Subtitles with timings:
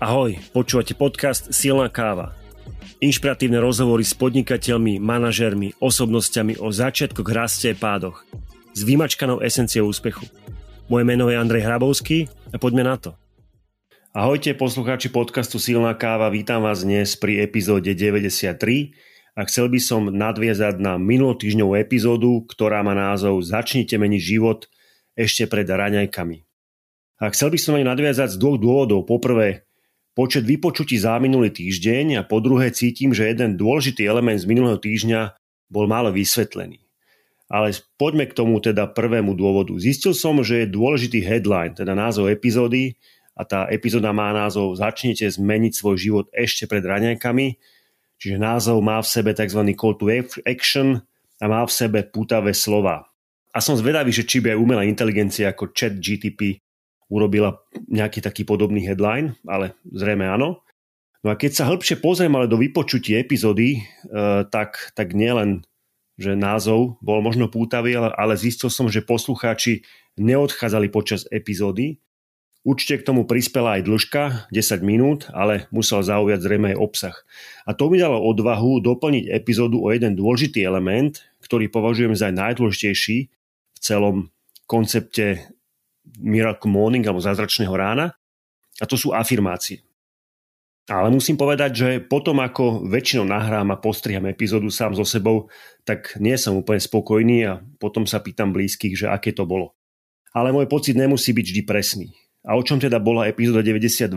[0.00, 2.32] Ahoj, počúvate podcast Silná káva.
[3.04, 8.24] Inšpiratívne rozhovory s podnikateľmi, manažermi, osobnosťami o začiatkoch, raste a pádoch.
[8.72, 10.24] S vymačkanou esenciou úspechu.
[10.88, 13.12] Moje meno je Andrej Hrabovský a poďme na to.
[14.16, 18.56] Ahojte poslucháči podcastu Silná káva, vítam vás dnes pri epizóde 93
[19.36, 24.64] a chcel by som nadviazať na minulotýždňovú epizódu, ktorá má názov Začnite meniť život
[25.12, 26.40] ešte pred raňajkami.
[27.20, 29.04] A chcel by som aj nadviazať z dvoch dôvodov.
[29.04, 29.68] Poprvé,
[30.20, 34.76] počet vypočutí za minulý týždeň a po druhé cítim, že jeden dôležitý element z minulého
[34.76, 35.32] týždňa
[35.72, 36.84] bol málo vysvetlený.
[37.48, 39.72] Ale poďme k tomu teda prvému dôvodu.
[39.80, 43.00] Zistil som, že je dôležitý headline, teda názov epizódy
[43.32, 47.56] a tá epizóda má názov Začnite zmeniť svoj život ešte pred raňajkami,
[48.20, 49.72] čiže názov má v sebe tzv.
[49.72, 50.12] call to
[50.44, 51.00] action
[51.40, 53.08] a má v sebe pútavé slova.
[53.56, 56.60] A som zvedavý, že či by aj umelá inteligencia ako chat GTP
[57.10, 57.58] urobila
[57.90, 60.62] nejaký taký podobný headline, ale zrejme áno.
[61.20, 63.80] No a keď sa hĺbšie pozriem ale do vypočutí epizódy, e,
[64.48, 65.68] tak, tak nielen,
[66.16, 69.84] že názov bol možno pútavý, ale, ale zistil som, že poslucháči
[70.16, 72.00] neodchádzali počas epizódy.
[72.60, 77.16] Určite k tomu prispela aj dĺžka, 10 minút, ale musel zaujať zrejme aj obsah.
[77.64, 83.18] A to mi dalo odvahu doplniť epizódu o jeden dôležitý element, ktorý považujem za najdôležitejší
[83.72, 84.28] v celom
[84.68, 85.56] koncepte
[86.20, 88.14] Miracle Morning alebo zázračného rána
[88.80, 89.82] a to sú afirmácie.
[90.90, 95.46] Ale musím povedať, že potom ako väčšinou nahrám a postriham epizódu sám so sebou,
[95.86, 99.78] tak nie som úplne spokojný a potom sa pýtam blízkych, že aké to bolo.
[100.34, 102.08] Ale môj pocit nemusí byť vždy presný.
[102.42, 104.10] A o čom teda bola epizóda 92?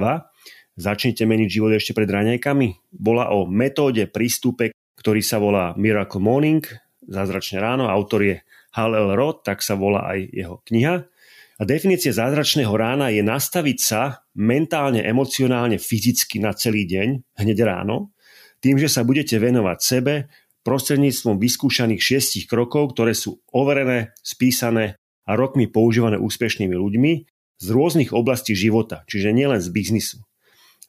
[0.73, 2.89] Začnite meniť život ešte pred raňajkami?
[2.89, 6.65] Bola o metóde, prístupe, ktorý sa volá Miracle Morning,
[7.05, 8.35] zázračné ráno, autor je
[8.73, 8.97] Hal.
[9.13, 11.05] Roth, tak sa volá aj jeho kniha.
[11.63, 18.11] A definícia zázračného rána je nastaviť sa mentálne, emocionálne, fyzicky na celý deň, hneď ráno,
[18.59, 20.27] tým, že sa budete venovať sebe
[20.67, 27.13] prostredníctvom vyskúšaných šiestich krokov, ktoré sú overené, spísané a rokmi používané úspešnými ľuďmi
[27.63, 30.19] z rôznych oblastí života, čiže nielen z biznisu.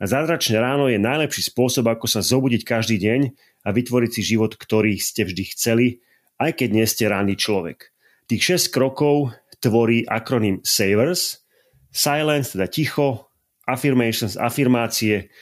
[0.03, 3.21] A zázračné ráno je najlepší spôsob, ako sa zobudiť každý deň
[3.62, 6.03] a vytvoriť si život, ktorý ste vždy chceli,
[6.43, 7.95] aj keď nie ste ranný človek.
[8.25, 11.41] Tých 6 krokov tvorí akronym SAVERS,
[11.89, 13.33] Silence, teda ticho,
[13.65, 15.33] Affirmations, afirmácie,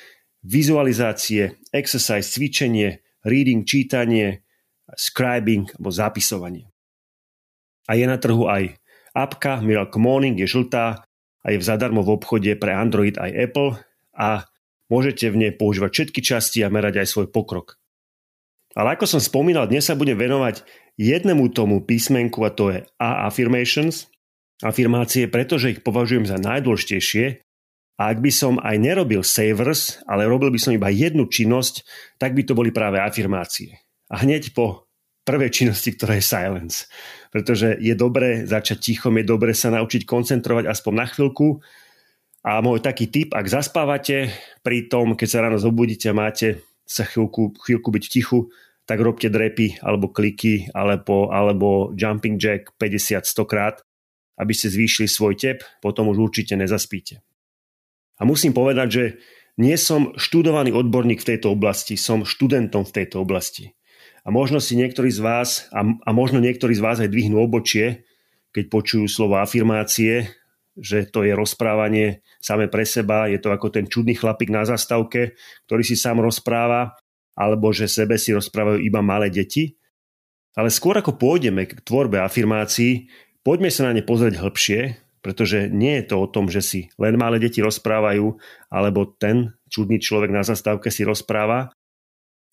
[0.46, 4.46] vizualizácie, exercise, cvičenie, reading, čítanie,
[4.94, 6.70] scribing alebo zapisovanie.
[7.90, 8.78] A je na trhu aj
[9.10, 11.02] apka Miracle Morning, je žltá
[11.42, 13.74] a je zadarmo v obchode pre Android aj Apple
[14.14, 14.46] a
[14.86, 17.82] môžete v nej používať všetky časti a merať aj svoj pokrok.
[18.78, 20.62] Ale ako som spomínal, dnes sa budem venovať
[20.96, 24.11] jednému tomu písmenku a to je A affirmations,
[24.60, 27.24] afirmácie, pretože ich považujem za najdôležitejšie
[28.00, 31.86] a ak by som aj nerobil savers, ale robil by som iba jednu činnosť,
[32.18, 33.78] tak by to boli práve afirmácie.
[34.10, 34.90] A hneď po
[35.22, 36.90] prvej činnosti, ktorá je silence.
[37.30, 41.62] Pretože je dobré začať tichom, je dobré sa naučiť koncentrovať aspoň na chvíľku.
[42.42, 44.34] A môj taký tip, ak zaspávate
[44.66, 48.50] pri tom, keď sa ráno zobudíte a máte sa chvíľku, chvíľku byť tichu,
[48.82, 53.76] tak robte drepy alebo kliky alebo, alebo jumping jack 50-100 krát
[54.38, 57.20] aby ste zvýšili svoj tep, potom už určite nezaspíte.
[58.18, 59.04] A musím povedať, že
[59.60, 63.76] nie som študovaný odborník v tejto oblasti, som študentom v tejto oblasti.
[64.22, 68.06] A možno si niektorí z vás, a, a možno niektorí z vás aj dvihnú obočie,
[68.54, 70.30] keď počujú slovo afirmácie,
[70.72, 75.36] že to je rozprávanie same pre seba, je to ako ten čudný chlapík na zastavke,
[75.68, 76.96] ktorý si sám rozpráva,
[77.36, 79.76] alebo že sebe si rozprávajú iba malé deti.
[80.52, 83.08] Ale skôr ako pôjdeme k tvorbe afirmácií,
[83.42, 84.80] Poďme sa na ne pozrieť hĺbšie,
[85.18, 88.38] pretože nie je to o tom, že si len malé deti rozprávajú,
[88.70, 91.74] alebo ten čudný človek na zastávke si rozpráva,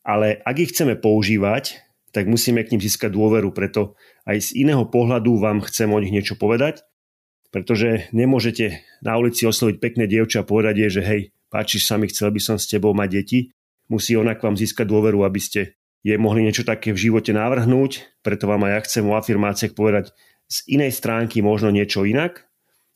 [0.02, 3.94] ale ak ich chceme používať, tak musíme k ním získať dôveru, preto
[4.26, 6.82] aj z iného pohľadu vám chcem o nich niečo povedať,
[7.54, 11.22] pretože nemôžete na ulici osloviť pekné dievča a povedať jej, že hej,
[11.54, 13.40] páčiš sa mi, chcel by som s tebou mať deti.
[13.90, 18.22] Musí ona k vám získať dôveru, aby ste jej mohli niečo také v živote navrhnúť,
[18.22, 20.14] preto vám aj ja chcem o afirmáciách povedať,
[20.50, 22.50] z inej stránky možno niečo inak,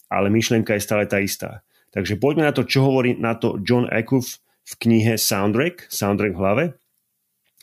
[0.09, 1.61] ale myšlienka je stále tá istá.
[1.94, 6.41] Takže poďme na to, čo hovorí na to John Acuff v knihe Soundtrack, Soundtrack v
[6.41, 6.65] hlave.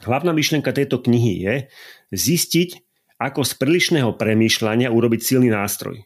[0.06, 1.54] Hlavná myšlienka tejto knihy je
[2.14, 2.70] zistiť,
[3.20, 6.00] ako z prílišného premýšľania urobiť silný nástroj.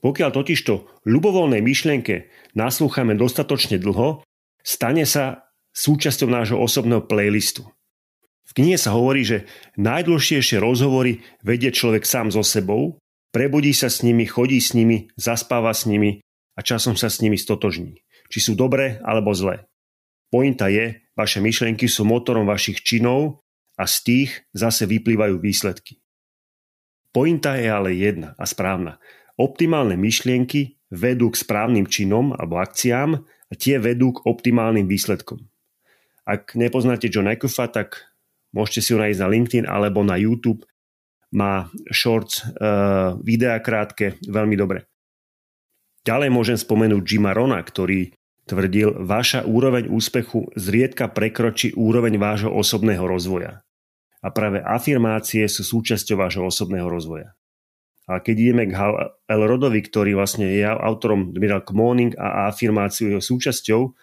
[0.00, 4.24] Pokiaľ totižto ľubovoľnej myšlienke naslúchame dostatočne dlho,
[4.64, 7.66] stane sa súčasťou nášho osobného playlistu.
[8.44, 9.48] V knihe sa hovorí, že
[9.80, 13.00] najdôležitejšie rozhovory vedie človek sám so sebou,
[13.32, 16.20] prebudí sa s nimi, chodí s nimi, zaspáva s nimi
[16.54, 18.04] a časom sa s nimi stotožní.
[18.28, 19.68] či sú dobré alebo zlé.
[20.32, 23.44] Pointa je, vaše myšlienky sú motorom vašich činov
[23.78, 26.02] a z tých zase vyplývajú výsledky.
[27.14, 28.98] Pointa je ale jedna a správna.
[29.38, 35.46] Optimálne myšlienky vedú k správnym činom alebo akciám a tie vedú k optimálnym výsledkom.
[36.26, 38.13] Ak nepoznáte John Acufa, tak
[38.54, 40.62] môžete si ho nájsť na LinkedIn alebo na YouTube.
[41.34, 44.86] Má shorts, uh, videa krátke, veľmi dobre.
[46.06, 48.14] Ďalej môžem spomenúť Jima Rona, ktorý
[48.46, 53.64] tvrdil, vaša úroveň úspechu zriedka prekročí úroveň vášho osobného rozvoja.
[54.24, 57.36] A práve afirmácie sú súčasťou vášho osobného rozvoja.
[58.04, 63.24] A keď ideme k Hal Elrodovi, ktorý vlastne je autorom Miracle Morning a afirmáciu jeho
[63.24, 63.96] súčasťou,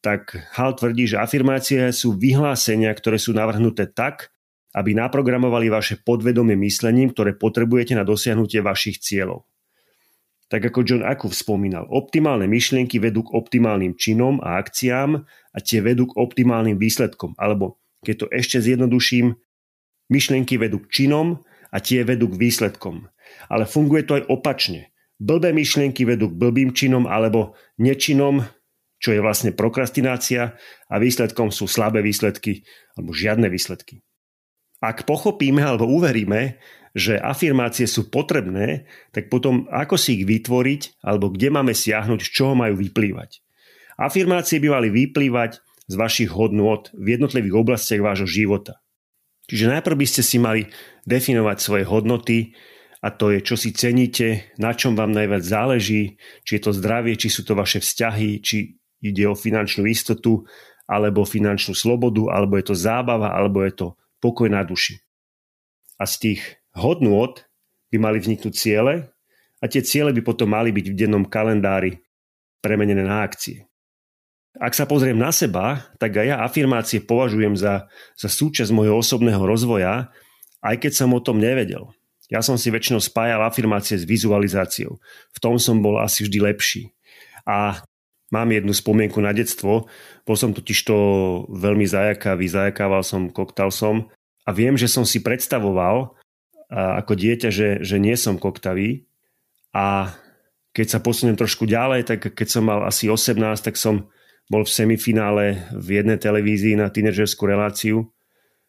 [0.00, 4.32] tak Hal tvrdí, že afirmácie sú vyhlásenia, ktoré sú navrhnuté tak,
[4.72, 9.44] aby naprogramovali vaše podvedomie myslením, ktoré potrebujete na dosiahnutie vašich cieľov.
[10.50, 15.78] Tak ako John Akuf spomínal, optimálne myšlienky vedú k optimálnym činom a akciám a tie
[15.78, 17.38] vedú k optimálnym výsledkom.
[17.38, 19.38] Alebo keď to ešte zjednoduším,
[20.10, 23.06] myšlienky vedú k činom a tie vedú k výsledkom.
[23.46, 24.90] Ale funguje to aj opačne.
[25.22, 28.42] Blbé myšlienky vedú k blbým činom alebo nečinom,
[29.00, 34.04] čo je vlastne prokrastinácia a výsledkom sú slabé výsledky alebo žiadne výsledky.
[34.84, 36.60] Ak pochopíme alebo uveríme,
[36.92, 42.30] že afirmácie sú potrebné, tak potom ako si ich vytvoriť alebo kde máme siahnuť, z
[42.30, 43.40] čoho majú vyplývať.
[44.00, 45.60] Afirmácie by mali vyplývať
[45.90, 48.80] z vašich hodnôt v jednotlivých oblastiach vášho života.
[49.50, 50.70] Čiže najprv by ste si mali
[51.04, 52.54] definovať svoje hodnoty
[53.02, 57.18] a to je, čo si ceníte, na čom vám najviac záleží, či je to zdravie,
[57.18, 60.44] či sú to vaše vzťahy, či ide o finančnú istotu,
[60.90, 63.86] alebo finančnú slobodu, alebo je to zábava, alebo je to
[64.18, 65.00] pokoj na duši.
[65.96, 66.40] A z tých
[66.74, 67.38] hodnôt
[67.90, 69.10] by mali vzniknúť ciele
[69.60, 72.02] a tie ciele by potom mali byť v dennom kalendári
[72.58, 73.70] premenené na akcie.
[74.58, 77.86] Ak sa pozriem na seba, tak aj ja afirmácie považujem za,
[78.18, 80.10] za súčasť môjho osobného rozvoja,
[80.58, 81.94] aj keď som o tom nevedel.
[82.30, 84.98] Ja som si väčšinou spájal afirmácie s vizualizáciou.
[85.34, 86.82] V tom som bol asi vždy lepší.
[87.46, 87.82] A
[88.30, 89.90] mám jednu spomienku na detstvo.
[90.24, 90.96] Bol som totiž to
[91.50, 94.10] veľmi zajakavý, zajakával som, koktal som.
[94.46, 96.14] A viem, že som si predstavoval,
[96.70, 99.10] ako dieťa, že, že nie som koktavý
[99.74, 100.14] a
[100.70, 104.06] keď sa posuniem trošku ďalej, tak keď som mal asi 18, tak som
[104.46, 108.06] bol v semifinále v jednej televízii na tínedžerskú reláciu.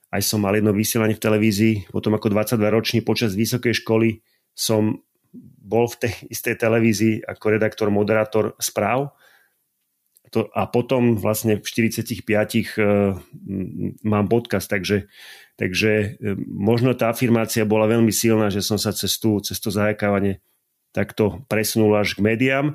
[0.09, 1.93] Aj som mal jedno vysielanie v televízii.
[1.93, 4.21] Potom ako 22 ročný počas vysokej školy
[4.53, 5.01] som
[5.61, 9.13] bol v tej istej televízii ako redaktor, moderátor správ.
[10.31, 13.19] To, a potom vlastne v 45 uh,
[14.07, 15.11] mám podcast, takže
[15.61, 19.69] Takže e, možno tá afirmácia bola veľmi silná, že som sa cez, tú, cez to
[19.69, 20.41] zajakávanie
[20.89, 22.73] takto presunul až k médiám.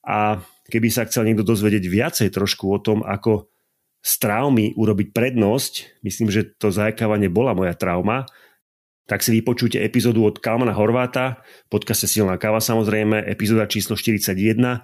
[0.00, 0.40] A
[0.72, 3.52] keby sa chcel niekto dozvedieť viacej trošku o tom, ako
[4.00, 8.24] z traumy urobiť prednosť, myslím, že to zajakávanie bola moja trauma,
[9.04, 14.80] tak si vypočujte epizódu od Kalmana Horváta, podcaste Silná káva samozrejme, epizóda číslo 41,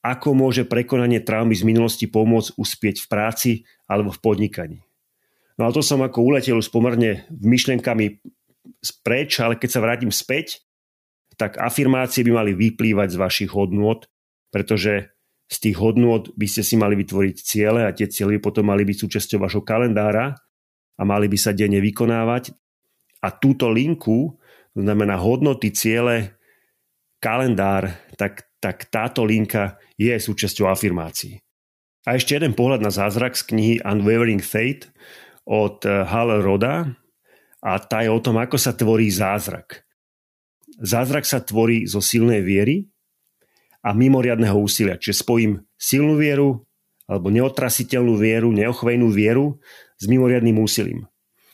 [0.00, 3.50] ako môže prekonanie traumy z minulosti pomôcť uspieť v práci
[3.84, 4.78] alebo v podnikaní.
[5.60, 8.24] No ale to som ako uletel už pomerne myšlienkami
[8.80, 10.64] spreč, ale keď sa vrátim späť,
[11.36, 14.08] tak afirmácie by mali vyplývať z vašich hodnôt,
[14.48, 15.12] pretože
[15.50, 18.88] z tých hodnôt by ste si mali vytvoriť ciele a tie ciele by potom mali
[18.88, 20.32] byť súčasťou vašho kalendára
[20.96, 22.56] a mali by sa denne vykonávať.
[23.20, 24.40] A túto linku,
[24.72, 26.39] to znamená hodnoty, ciele,
[27.20, 31.38] kalendár, tak, tak táto linka je súčasťou afirmácií.
[32.08, 34.88] A ešte jeden pohľad na zázrak z knihy Unwavering Faith,
[35.50, 36.94] od eh, Hal Roda
[37.60, 39.84] a tá je o tom, ako sa tvorí zázrak.
[40.80, 42.88] Zázrak sa tvorí zo silnej viery
[43.84, 44.96] a mimoriadného úsilia.
[44.96, 46.64] Čiže spojím silnú vieru
[47.04, 49.60] alebo neotrasiteľnú vieru, neochvejnú vieru
[49.98, 51.04] s mimoriadným úsilím.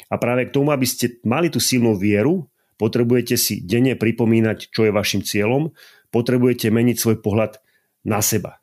[0.07, 2.47] A práve k tomu, aby ste mali tú silnú vieru,
[2.77, 5.73] potrebujete si denne pripomínať, čo je vašim cieľom,
[6.13, 7.61] potrebujete meniť svoj pohľad
[8.07, 8.63] na seba.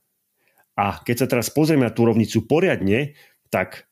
[0.73, 3.13] A keď sa teraz pozrieme na tú rovnicu poriadne,
[3.53, 3.85] tak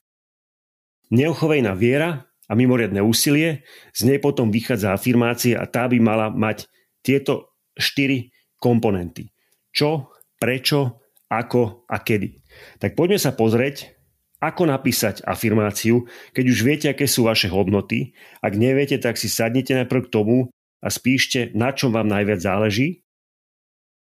[1.12, 6.72] Neochovejná viera a mimoriadne úsilie, z nej potom vychádza afirmácia a tá by mala mať
[7.04, 9.36] tieto štyri komponenty.
[9.75, 12.40] Čo, prečo, ako a kedy.
[12.80, 13.92] Tak poďme sa pozrieť,
[14.41, 18.17] ako napísať afirmáciu, keď už viete, aké sú vaše hodnoty.
[18.41, 20.38] Ak neviete, tak si sadnite najprv k tomu
[20.81, 23.05] a spíšte, na čom vám najviac záleží.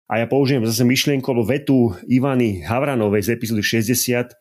[0.09, 4.33] A ja použijem zase myšlienku vetu Ivany Havranovej z epizódy 60,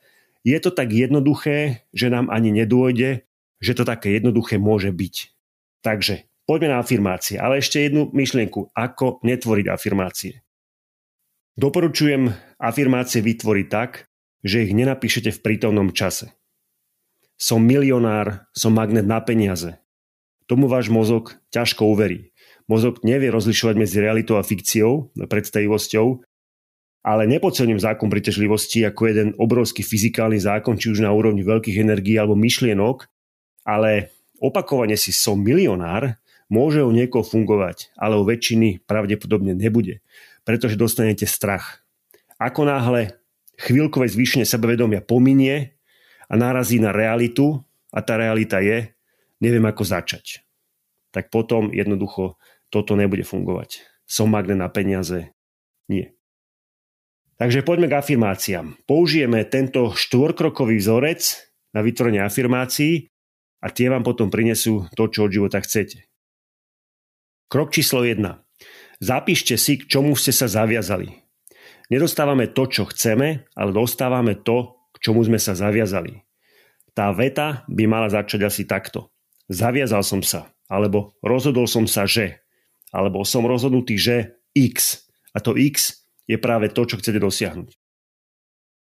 [0.43, 3.23] je to tak jednoduché, že nám ani nedôjde,
[3.63, 5.31] že to také jednoduché môže byť.
[5.87, 10.43] Takže poďme na afirmácie, ale ešte jednu myšlienku, ako netvoriť afirmácie.
[11.55, 14.11] Doporučujem afirmácie vytvoriť tak,
[14.43, 16.35] že ich nenapíšete v prítomnom čase.
[17.39, 19.79] Som milionár, som magnet na peniaze.
[20.47, 22.35] Tomu váš mozog ťažko uverí.
[22.71, 26.23] Mozog nevie rozlišovať medzi realitou a fikciou, predstavivosťou,
[27.03, 32.15] ale nepodcením zákon pritežlivosti ako jeden obrovský fyzikálny zákon, či už na úrovni veľkých energií
[32.15, 33.11] alebo myšlienok,
[33.67, 40.05] ale opakovane si som milionár môže u niekoho fungovať, ale u väčšiny pravdepodobne nebude,
[40.47, 41.83] pretože dostanete strach.
[42.39, 43.22] Ako náhle
[43.59, 45.77] chvíľkové zvýšenie sebavedomia pominie
[46.29, 47.61] a narazí na realitu
[47.93, 48.89] a tá realita je,
[49.43, 50.41] neviem ako začať.
[51.13, 52.41] Tak potom jednoducho
[52.73, 53.85] toto nebude fungovať.
[54.09, 55.37] Som magnet na peniaze?
[55.89, 56.17] Nie.
[57.37, 58.67] Takže poďme k afirmáciám.
[58.89, 61.21] Použijeme tento štvorkrokový vzorec
[61.77, 63.13] na vytvorenie afirmácií
[63.61, 66.07] a tie vám potom prinesú to, čo od života chcete.
[67.53, 68.25] Krok číslo 1.
[69.03, 71.22] Zapíšte si, k čomu ste sa zaviazali.
[71.93, 76.25] Nedostávame to, čo chceme, ale dostávame to, k čomu sme sa zaviazali.
[76.97, 79.13] Tá veta by mala začať asi takto.
[79.53, 82.41] Zaviazal som sa, alebo rozhodol som sa, že,
[82.97, 85.05] alebo som rozhodnutý, že X.
[85.37, 87.77] A to X je práve to, čo chcete dosiahnuť.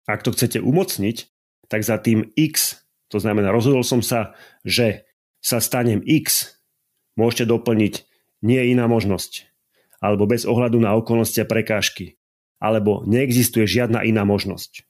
[0.07, 1.27] Ak to chcete umocniť,
[1.67, 2.79] tak za tým X,
[3.11, 5.03] to znamená rozhodol som sa, že
[5.43, 6.55] sa stanem X,
[7.19, 8.07] môžete doplniť
[8.39, 9.51] nie iná možnosť,
[9.99, 12.20] alebo bez ohľadu na okolnosti a prekážky,
[12.61, 14.85] alebo neexistuje žiadna iná možnosť.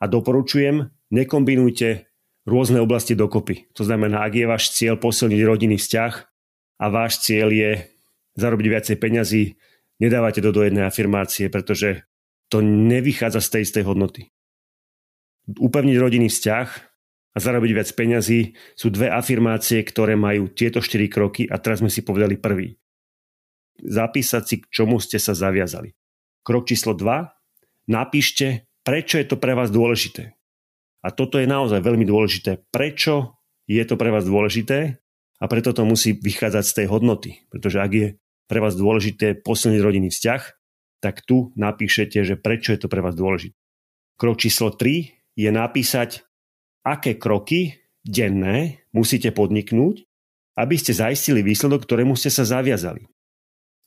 [0.00, 2.08] A doporučujem, nekombinujte
[2.48, 3.68] rôzne oblasti dokopy.
[3.76, 6.12] To znamená, ak je váš cieľ posilniť rodinný vzťah
[6.80, 7.70] a váš cieľ je
[8.40, 9.44] zarobiť viacej peňazí,
[10.00, 12.08] nedávate to do jednej afirmácie, pretože
[12.48, 14.22] to nevychádza z tej istej hodnoty.
[15.44, 16.68] Upevniť rodinný vzťah
[17.34, 21.92] a zarobiť viac peňazí sú dve afirmácie, ktoré majú tieto štyri kroky a teraz sme
[21.92, 22.76] si povedali prvý.
[23.80, 25.92] Zapísať si, k čomu ste sa zaviazali.
[26.44, 27.88] Krok číslo 2.
[27.88, 30.36] Napíšte, prečo je to pre vás dôležité.
[31.00, 32.60] A toto je naozaj veľmi dôležité.
[32.68, 35.00] Prečo je to pre vás dôležité?
[35.40, 37.30] A preto to musí vychádzať z tej hodnoty.
[37.48, 38.08] Pretože ak je
[38.44, 40.42] pre vás dôležité posilniť rodinný vzťah,
[41.00, 43.56] tak tu napíšete, že prečo je to pre vás dôležité.
[44.20, 46.28] Krok číslo 3 je napísať,
[46.84, 50.04] aké kroky denné musíte podniknúť,
[50.60, 53.08] aby ste zaistili výsledok, ktorému ste sa zaviazali.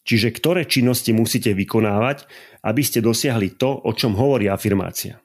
[0.08, 2.24] Čiže ktoré činnosti musíte vykonávať,
[2.64, 5.20] aby ste dosiahli to, o čom hovorí afirmácia.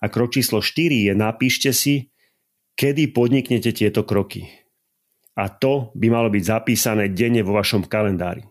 [0.00, 2.08] A krok číslo 4 je napíšte si,
[2.72, 4.48] kedy podniknete tieto kroky
[5.38, 8.42] a to by malo byť zapísané denne vo vašom kalendári.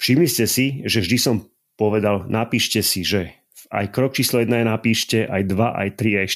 [0.00, 1.36] Všimli ste si, že vždy som
[1.76, 3.36] povedal, napíšte si, že
[3.68, 6.28] aj krok číslo 1 je napíšte, aj 2, aj 3, aj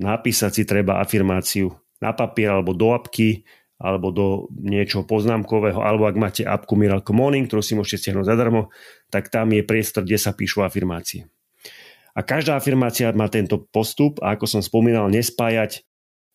[0.00, 3.44] Napísať si treba afirmáciu na papier alebo do apky,
[3.82, 8.70] alebo do niečoho poznámkového, alebo ak máte apku Miracle Morning, ktorú si môžete stiahnuť zadarmo,
[9.10, 11.26] tak tam je priestor, kde sa píšu afirmácie.
[12.14, 15.82] A každá afirmácia má tento postup a ako som spomínal, nespájať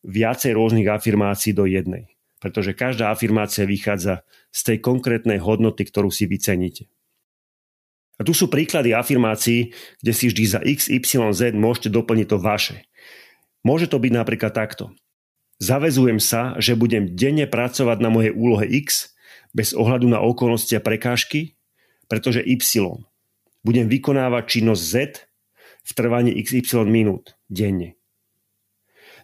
[0.04, 2.12] viacej rôznych afirmácií do jednej.
[2.38, 4.22] Pretože každá afirmácia vychádza
[4.54, 6.86] z tej konkrétnej hodnoty, ktorú si vyceníte.
[8.18, 9.70] A tu sú príklady afirmácií,
[10.02, 10.98] kde si vždy za x, y,
[11.34, 12.82] z môžete doplniť to vaše.
[13.62, 14.90] Môže to byť napríklad takto.
[15.58, 19.14] Zavezujem sa, že budem denne pracovať na mojej úlohe X
[19.50, 21.58] bez ohľadu na okolnosti a prekážky,
[22.06, 22.62] pretože Y.
[23.66, 24.94] Budem vykonávať činnosť Z
[25.82, 27.98] v trvaní XY minút denne.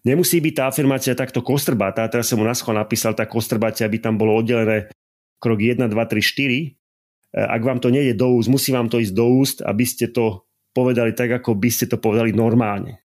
[0.05, 4.21] Nemusí byť tá afirmácia takto kostrbatá, teraz som mu na napísal tá kostrbatia, aby tam
[4.21, 4.93] bolo oddelené
[5.41, 6.76] krok 1, 2, 3, 4.
[7.35, 10.45] Ak vám to nejde do úst, musí vám to ísť do úst, aby ste to
[10.75, 13.04] povedali tak, ako by ste to povedali normálne.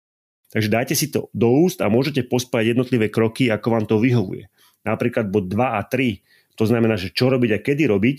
[0.51, 4.47] Takže dajte si to do úst a môžete pospájať jednotlivé kroky, ako vám to vyhovuje.
[4.87, 6.23] Napríklad bod 2 a 3,
[6.55, 8.17] to znamená, že čo robiť a kedy robiť,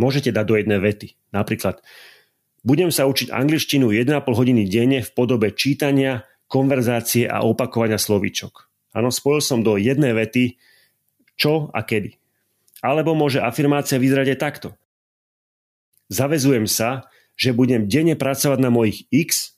[0.00, 1.14] môžete dať do jednej vety.
[1.36, 1.84] Napríklad,
[2.64, 8.66] budem sa učiť angličtinu 1,5 hodiny denne v podobe čítania, konverzácie a opakovania slovíčok.
[8.96, 10.58] Áno, spojil som do jednej vety
[11.40, 12.20] čo a kedy.
[12.84, 14.68] Alebo môže afirmácia vyzerať aj takto.
[16.12, 19.56] Zavezujem sa, že budem denne pracovať na mojich X,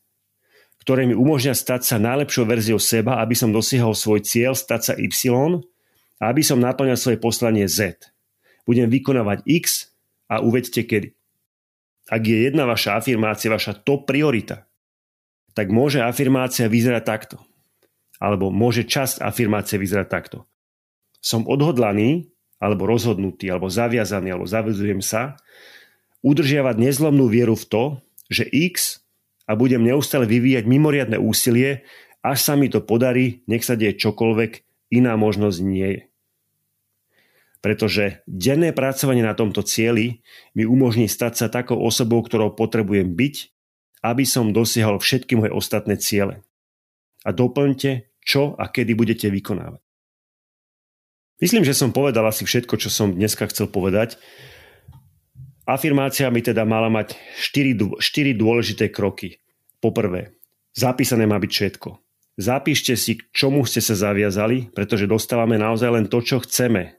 [0.82, 4.94] ktoré mi umožňa stať sa najlepšou verziou seba, aby som dosiahol svoj cieľ stať sa
[4.98, 5.62] Y
[6.18, 8.02] a aby som naplňal svoje poslanie Z.
[8.66, 9.94] Budem vykonávať X
[10.26, 11.14] a uvedte kedy.
[12.10, 14.66] Ak je jedna vaša afirmácia vaša top priorita,
[15.54, 17.36] tak môže afirmácia vyzerať takto.
[18.18, 20.38] Alebo môže časť afirmácie vyzerať takto.
[21.22, 25.38] Som odhodlaný, alebo rozhodnutý, alebo zaviazaný, alebo zavezujem sa,
[26.26, 27.84] udržiavať nezlomnú vieru v to,
[28.30, 29.01] že X
[29.46, 31.87] a budem neustále vyvíjať mimoriadne úsilie,
[32.22, 34.52] až sa mi to podarí, nech sa deje čokoľvek,
[34.94, 36.02] iná možnosť nie je.
[37.62, 40.20] pretože denné pracovanie na tomto cieli
[40.52, 43.34] mi umožní stať sa takou osobou, ktorou potrebujem byť,
[44.02, 46.42] aby som dosiahol všetky moje ostatné ciele.
[47.22, 49.78] A doplňte, čo a kedy budete vykonávať.
[51.38, 54.18] Myslím, že som povedal asi všetko, čo som dneska chcel povedať.
[55.62, 59.38] Afirmácia mi teda mala mať 4, 4 dôležité kroky.
[59.78, 60.35] Poprvé,
[60.75, 61.90] zapísané má byť všetko.
[62.35, 66.99] Zapíšte si, k čomu ste sa zaviazali, pretože dostávame naozaj len to, čo chceme.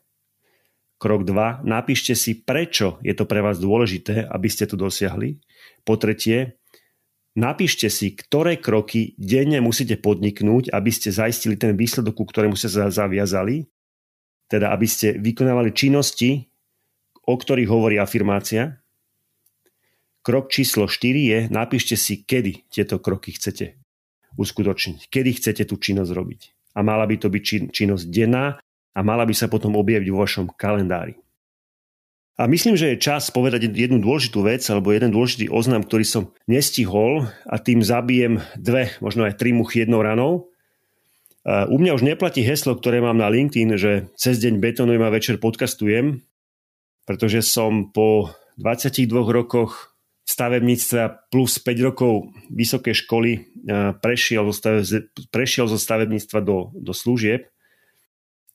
[0.96, 1.68] Krok 2.
[1.68, 5.44] Napíšte si, prečo je to pre vás dôležité, aby ste to dosiahli.
[5.84, 6.56] Po tretie,
[7.36, 12.72] napíšte si, ktoré kroky denne musíte podniknúť, aby ste zaistili ten výsledok, ku ktorému ste
[12.72, 13.68] sa zaviazali.
[14.48, 16.53] Teda, aby ste vykonávali činnosti,
[17.24, 18.84] o ktorých hovorí afirmácia.
[20.24, 23.76] Krok číslo 4 je, napíšte si, kedy tieto kroky chcete
[24.40, 26.42] uskutočniť, kedy chcete tú činnosť robiť.
[26.74, 28.58] A mala by to byť činnosť denná
[28.94, 31.20] a mala by sa potom objaviť vo vašom kalendári.
[32.34, 36.24] A myslím, že je čas povedať jednu dôležitú vec alebo jeden dôležitý oznam, ktorý som
[36.50, 40.50] nestihol a tým zabijem dve, možno aj tri muchy jednou ranou.
[41.46, 45.38] U mňa už neplatí heslo, ktoré mám na LinkedIn, že cez deň betonujem a večer
[45.38, 46.26] podcastujem,
[47.04, 49.94] pretože som po 22 rokoch
[50.24, 53.32] stavebníctva plus 5 rokov vysokej školy
[54.00, 57.52] prešiel zo, prešiel zo stavebníctva do, do služieb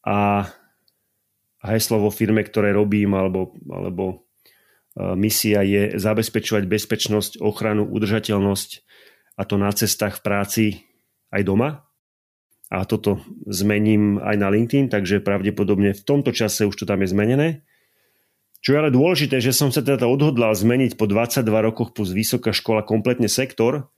[0.00, 0.48] a
[1.60, 4.16] heslo vo firme, ktoré robím, alebo, alebo e,
[5.18, 8.70] misia je zabezpečovať bezpečnosť, ochranu, udržateľnosť
[9.36, 10.64] a to na cestách v práci
[11.34, 11.84] aj doma.
[12.68, 17.08] A toto zmením aj na LinkedIn, takže pravdepodobne v tomto čase už to tam je
[17.10, 17.48] zmenené.
[18.68, 21.40] Čo je ale dôležité, že som sa teda odhodlal zmeniť po 22
[21.72, 23.88] rokoch plus vysoká škola kompletne sektor,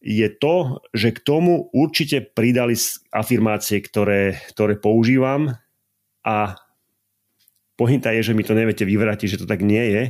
[0.00, 2.80] je to, že k tomu určite pridali
[3.12, 5.60] afirmácie, ktoré, ktoré používam
[6.24, 6.56] a
[7.76, 10.02] pohinta je, že mi to neviete vyvrátiť, že to tak nie je.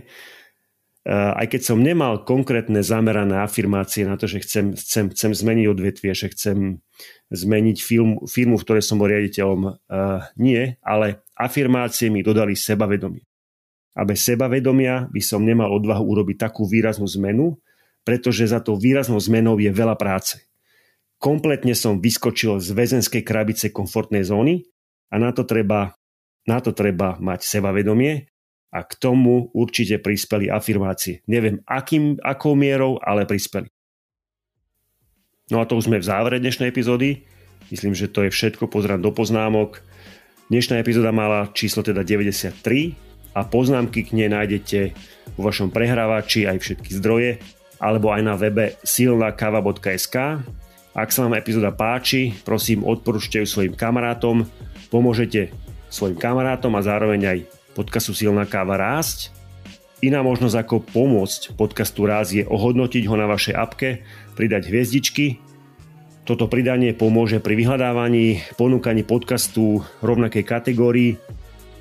[1.11, 6.15] Aj keď som nemal konkrétne zamerané afirmácie na to, že chcem, chcem, chcem zmeniť odvetvie,
[6.15, 6.79] že chcem
[7.35, 9.83] zmeniť film, firmu, v ktorej som bol riaditeľom,
[10.39, 13.27] nie, ale afirmácie mi dodali sebavedomie.
[13.95, 17.55] A bez sebavedomia by som nemal odvahu urobiť takú výraznú zmenu,
[18.03, 20.43] pretože za tou výraznou zmenou je veľa práce.
[21.23, 24.67] Kompletne som vyskočil z väzenskej krabice komfortnej zóny
[25.09, 25.95] a na to treba,
[26.45, 28.29] na to treba mať sebavedomie
[28.75, 31.23] a k tomu určite prispeli afirmácie.
[31.31, 33.71] Neviem akým, akou mierou, ale prispeli.
[35.55, 37.25] No a to už sme v závere dnešnej epizódy.
[37.71, 38.67] Myslím, že to je všetko.
[38.67, 39.81] Pozrám do poznámok.
[40.51, 44.95] Dnešná epizóda mala číslo teda 93 a poznámky k nej nájdete
[45.35, 47.31] vo vašom prehrávači aj všetky zdroje
[47.83, 50.17] alebo aj na webe silnakava.sk.
[50.95, 54.47] Ak sa vám epizóda páči, prosím odporúčte ju svojim kamarátom,
[54.95, 55.51] pomôžete
[55.91, 57.39] svojim kamarátom a zároveň aj
[57.75, 59.35] podcastu Silná káva rásť.
[60.05, 64.05] Iná možnosť ako pomôcť podcastu Ráz je ohodnotiť ho na vašej apke,
[64.39, 65.41] pridať hviezdičky.
[66.29, 71.17] Toto pridanie pomôže pri vyhľadávaní, ponúkaní podcastu rovnakej kategórii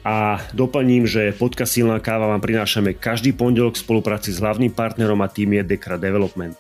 [0.04, 5.20] a doplním, že podcast Silná káva vám prinášame každý pondelok v spolupráci s hlavným partnerom
[5.24, 6.60] a tým je Dekra Development.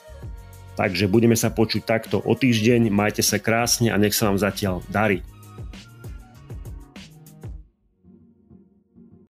[0.79, 4.81] Takže budeme sa počuť takto o týždeň, majte sa krásne a nech sa vám zatiaľ
[4.89, 5.21] darí.